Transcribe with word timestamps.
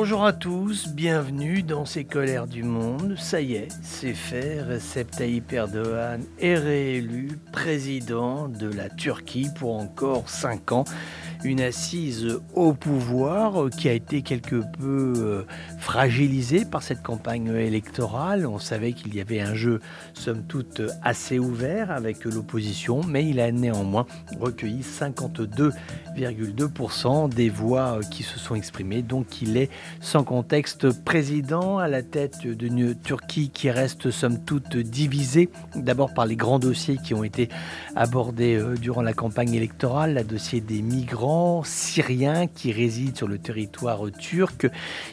Bonjour 0.00 0.24
à 0.24 0.32
tous, 0.32 0.86
bienvenue 0.86 1.64
dans 1.64 1.84
ces 1.84 2.04
colères 2.04 2.46
du 2.46 2.62
monde. 2.62 3.16
Ça 3.18 3.40
y 3.40 3.54
est, 3.54 3.66
c'est 3.82 4.14
fait, 4.14 4.62
Recep 4.62 5.10
Tayyip 5.10 5.52
Erdogan 5.52 6.22
est 6.38 6.54
réélu 6.54 7.40
président 7.50 8.46
de 8.46 8.72
la 8.72 8.90
Turquie 8.90 9.48
pour 9.58 9.74
encore 9.74 10.28
5 10.28 10.70
ans 10.70 10.84
une 11.44 11.60
assise 11.60 12.40
au 12.54 12.72
pouvoir 12.72 13.68
qui 13.70 13.88
a 13.88 13.92
été 13.92 14.22
quelque 14.22 14.62
peu 14.78 15.12
euh, 15.16 15.42
fragilisée 15.78 16.64
par 16.64 16.82
cette 16.82 17.02
campagne 17.02 17.54
électorale. 17.54 18.46
On 18.46 18.58
savait 18.58 18.92
qu'il 18.92 19.14
y 19.14 19.20
avait 19.20 19.40
un 19.40 19.54
jeu, 19.54 19.80
somme 20.14 20.42
toute, 20.42 20.82
assez 21.02 21.38
ouvert 21.38 21.90
avec 21.90 22.24
l'opposition, 22.24 23.02
mais 23.06 23.28
il 23.28 23.40
a 23.40 23.52
néanmoins 23.52 24.06
recueilli 24.40 24.80
52,2% 24.82 27.28
des 27.28 27.50
voix 27.50 28.00
qui 28.10 28.22
se 28.22 28.38
sont 28.38 28.54
exprimées. 28.54 29.02
Donc 29.02 29.42
il 29.42 29.56
est 29.56 29.70
sans 30.00 30.22
contexte 30.24 30.90
président 31.04 31.78
à 31.78 31.88
la 31.88 32.02
tête 32.02 32.46
d'une 32.46 32.94
Turquie 32.94 33.50
qui 33.50 33.70
reste 33.70 34.10
somme 34.10 34.44
toute 34.44 34.76
divisée, 34.76 35.48
d'abord 35.74 36.14
par 36.14 36.26
les 36.26 36.36
grands 36.36 36.58
dossiers 36.58 36.98
qui 37.02 37.14
ont 37.14 37.24
été 37.24 37.48
abordés 37.94 38.56
euh, 38.56 38.74
durant 38.74 39.02
la 39.02 39.12
campagne 39.12 39.54
électorale, 39.54 40.14
le 40.14 40.24
dossier 40.24 40.60
des 40.60 40.82
migrants 40.82 41.27
syriens 41.64 42.46
qui 42.46 42.72
résident 42.72 43.16
sur 43.16 43.28
le 43.28 43.38
territoire 43.38 44.00
turc. 44.18 44.68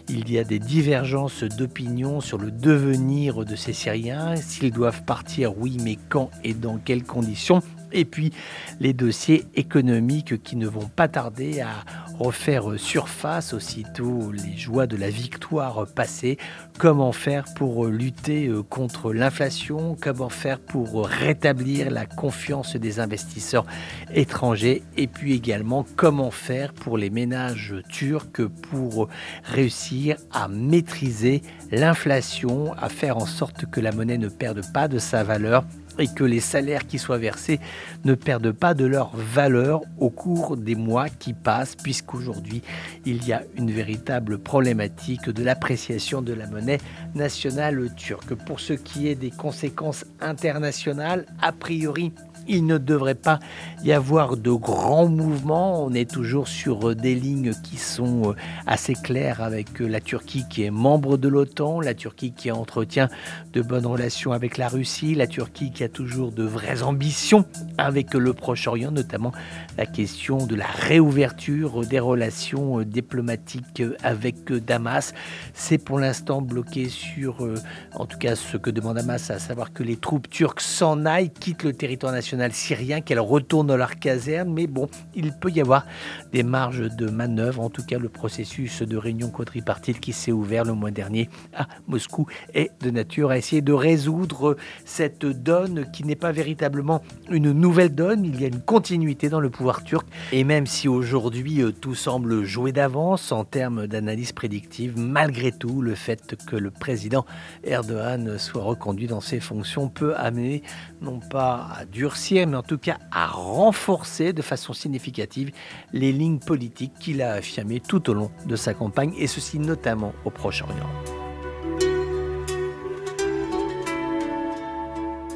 Il 0.09 0.31
y 0.31 0.37
a 0.37 0.43
des 0.43 0.59
divergences 0.59 1.43
d'opinion 1.43 2.21
sur 2.21 2.37
le 2.37 2.51
devenir 2.51 3.45
de 3.45 3.55
ces 3.55 3.73
Syriens, 3.73 4.35
s'ils 4.35 4.71
doivent 4.71 5.03
partir, 5.03 5.57
oui, 5.57 5.77
mais 5.83 5.97
quand 6.09 6.29
et 6.43 6.53
dans 6.53 6.77
quelles 6.77 7.03
conditions? 7.03 7.61
Et 7.95 8.05
puis 8.05 8.31
les 8.79 8.93
dossiers 8.93 9.45
économiques 9.55 10.43
qui 10.43 10.57
ne 10.57 10.67
vont 10.67 10.87
pas 10.87 11.07
tarder 11.07 11.61
à 11.61 11.71
refaire 12.19 12.77
surface 12.77 13.53
aussitôt 13.53 14.31
les 14.31 14.57
joies 14.57 14.87
de 14.87 14.95
la 14.97 15.09
victoire 15.09 15.87
passée. 15.87 16.37
Comment 16.77 17.11
faire 17.11 17.45
pour 17.55 17.87
lutter 17.87 18.51
contre 18.69 19.13
l'inflation? 19.13 19.97
Comment 19.99 20.29
faire 20.29 20.59
pour 20.59 21.07
rétablir 21.07 21.89
la 21.89 22.05
confiance 22.05 22.75
des 22.75 22.99
investisseurs 22.99 23.65
étrangers? 24.13 24.83
Et 24.97 25.07
puis 25.07 25.33
également 25.33 25.85
comment 25.95 26.31
faire 26.31 26.73
pour 26.73 26.97
les 26.97 27.09
ménages 27.09 27.75
turcs 27.89 28.45
pour 28.69 29.09
réussir 29.43 30.17
à 30.31 30.47
maîtriser 30.47 31.41
l'inflation, 31.71 32.73
à 32.73 32.89
faire 32.89 33.17
en 33.17 33.25
sorte 33.25 33.65
que 33.65 33.79
la 33.79 33.91
monnaie 33.91 34.17
ne 34.17 34.29
perde 34.29 34.61
pas 34.73 34.87
de 34.87 34.99
sa 34.99 35.23
valeur? 35.23 35.65
Et 35.99 36.07
que 36.07 36.23
les 36.23 36.39
salaires 36.39 36.87
qui 36.87 36.99
soient 36.99 37.17
versés 37.17 37.59
ne 38.03 38.15
perdent 38.15 38.51
pas 38.51 38.73
de 38.73 38.85
leur 38.85 39.15
valeur 39.15 39.81
au 39.99 40.09
cours 40.09 40.57
des 40.57 40.75
mois 40.75 41.09
qui 41.09 41.33
passent, 41.33 41.75
puisqu'aujourd'hui 41.75 42.61
il 43.05 43.25
y 43.25 43.33
a 43.33 43.43
une 43.57 43.71
véritable 43.71 44.37
problématique 44.37 45.29
de 45.29 45.43
l'appréciation 45.43 46.21
de 46.21 46.33
la 46.33 46.47
monnaie 46.47 46.79
nationale 47.13 47.93
turque. 47.95 48.35
Pour 48.35 48.59
ce 48.59 48.73
qui 48.73 49.07
est 49.07 49.15
des 49.15 49.31
conséquences 49.31 50.05
internationales, 50.21 51.25
a 51.41 51.51
priori, 51.51 52.11
il 52.47 52.65
ne 52.65 52.77
devrait 52.77 53.15
pas 53.15 53.39
y 53.83 53.91
avoir 53.91 54.37
de 54.37 54.51
grands 54.51 55.07
mouvements. 55.07 55.83
On 55.83 55.93
est 55.93 56.09
toujours 56.09 56.47
sur 56.47 56.95
des 56.95 57.15
lignes 57.15 57.53
qui 57.63 57.77
sont 57.77 58.31
euh, 58.31 58.35
assez 58.67 58.93
claires 58.93 59.41
avec 59.41 59.81
euh, 59.81 59.87
la 59.87 60.01
Turquie 60.01 60.45
qui 60.49 60.63
est 60.63 60.71
membre 60.71 61.17
de 61.17 61.27
l'OTAN, 61.27 61.81
la 61.81 61.93
Turquie 61.93 62.33
qui 62.33 62.51
entretient 62.51 63.09
de 63.53 63.61
bonnes 63.61 63.85
relations 63.85 64.31
avec 64.31 64.57
la 64.57 64.67
Russie, 64.67 65.15
la 65.15 65.27
Turquie 65.27 65.71
qui 65.71 65.83
a 65.83 65.89
toujours 65.89 66.31
de 66.31 66.43
vraies 66.43 66.83
ambitions 66.83 67.45
avec 67.77 68.13
le 68.13 68.33
Proche-Orient, 68.33 68.91
notamment 68.91 69.31
la 69.77 69.85
question 69.85 70.45
de 70.45 70.55
la 70.55 70.67
réouverture 70.67 71.85
des 71.85 71.99
relations 71.99 72.79
euh, 72.79 72.85
diplomatiques 72.85 73.83
avec 74.03 74.51
Damas. 74.51 75.13
C'est 75.53 75.77
pour 75.77 75.99
l'instant 75.99 76.41
bloqué 76.41 76.89
sur, 76.89 77.47
en 77.93 78.05
tout 78.05 78.17
cas, 78.17 78.35
ce 78.35 78.57
que 78.57 78.69
demande 78.69 78.95
Damas, 78.95 79.29
à 79.29 79.39
savoir 79.39 79.73
que 79.73 79.83
les 79.83 79.97
troupes 79.97 80.29
turques 80.29 80.61
s'en 80.61 81.05
aillent, 81.05 81.31
quittent 81.31 81.63
le 81.63 81.73
territoire 81.73 82.11
national 82.11 82.34
syrien, 82.51 83.01
qu'elle 83.01 83.19
retourne 83.19 83.67
dans 83.67 83.77
leur 83.77 83.97
caserne. 83.99 84.51
Mais 84.53 84.67
bon, 84.67 84.89
il 85.15 85.31
peut 85.33 85.51
y 85.51 85.61
avoir 85.61 85.85
des 86.31 86.43
marges 86.43 86.89
de 86.95 87.09
manœuvre. 87.09 87.61
En 87.61 87.69
tout 87.69 87.83
cas, 87.83 87.97
le 87.97 88.09
processus 88.09 88.81
de 88.81 88.97
réunion 88.97 89.29
quadripartite 89.29 89.99
qui 89.99 90.13
s'est 90.13 90.31
ouvert 90.31 90.63
le 90.63 90.73
mois 90.73 90.91
dernier 90.91 91.29
à 91.53 91.67
Moscou 91.87 92.27
est 92.53 92.71
de 92.81 92.89
nature 92.89 93.31
à 93.31 93.37
essayer 93.37 93.61
de 93.61 93.73
résoudre 93.73 94.57
cette 94.85 95.25
donne 95.25 95.89
qui 95.91 96.03
n'est 96.03 96.15
pas 96.15 96.31
véritablement 96.31 97.01
une 97.29 97.51
nouvelle 97.51 97.93
donne. 97.93 98.25
Il 98.25 98.39
y 98.41 98.45
a 98.45 98.47
une 98.47 98.61
continuité 98.61 99.29
dans 99.29 99.39
le 99.39 99.49
pouvoir 99.49 99.83
turc. 99.83 100.07
Et 100.31 100.43
même 100.43 100.67
si 100.67 100.87
aujourd'hui 100.87 101.61
euh, 101.61 101.71
tout 101.71 101.95
semble 101.95 102.43
jouer 102.43 102.71
d'avance 102.71 103.31
en 103.31 103.43
termes 103.43 103.87
d'analyse 103.87 104.31
prédictive, 104.31 104.93
malgré 104.97 105.51
tout, 105.51 105.81
le 105.81 105.95
fait 105.95 106.35
que 106.45 106.55
le 106.55 106.71
président 106.71 107.25
Erdogan 107.63 108.37
soit 108.37 108.63
reconduit 108.63 109.07
dans 109.07 109.21
ses 109.21 109.39
fonctions 109.39 109.89
peut 109.89 110.15
amener 110.15 110.63
non 111.01 111.19
pas 111.19 111.67
à 111.77 111.85
durcir 111.85 112.24
mais 112.33 112.55
en 112.55 112.63
tout 112.63 112.77
cas 112.77 112.97
à 113.11 113.27
renforcer 113.27 114.33
de 114.33 114.41
façon 114.41 114.73
significative 114.73 115.51
les 115.93 116.11
lignes 116.11 116.39
politiques 116.39 116.93
qu'il 116.99 117.21
a 117.21 117.33
affirmées 117.33 117.79
tout 117.79 118.09
au 118.09 118.13
long 118.13 118.31
de 118.45 118.55
sa 118.55 118.73
campagne, 118.73 119.13
et 119.17 119.27
ceci 119.27 119.59
notamment 119.59 120.13
au 120.25 120.31
Proche-Orient. 120.31 120.89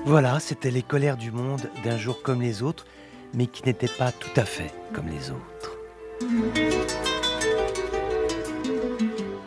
Voilà, 0.05 0.39
c'était 0.39 0.71
les 0.71 0.81
colères 0.81 1.17
du 1.17 1.31
monde 1.31 1.69
d'un 1.83 1.97
jour 1.97 2.23
comme 2.23 2.41
les 2.41 2.63
autres, 2.63 2.85
mais 3.33 3.45
qui 3.45 3.63
n'étaient 3.65 3.87
pas 3.87 4.11
tout 4.11 4.31
à 4.35 4.45
fait 4.45 4.73
comme 4.93 5.07
les 5.07 5.29
autres. 5.29 5.77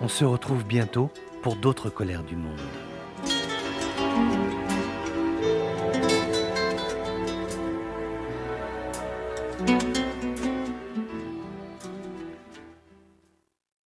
On 0.01 0.09
se 0.09 0.25
retrouve 0.25 0.65
bientôt 0.65 1.11
pour 1.43 1.57
d'autres 1.57 1.91
colères 1.91 2.23
du 2.23 2.37
monde. 2.37 2.61